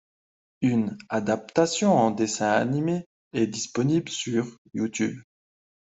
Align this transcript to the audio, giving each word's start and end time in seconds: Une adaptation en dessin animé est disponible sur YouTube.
Une 0.61 0.97
adaptation 1.09 1.93
en 1.95 2.09
dessin 2.09 2.51
animé 2.53 3.05
est 3.33 3.45
disponible 3.45 4.09
sur 4.09 4.57
YouTube. 4.73 5.21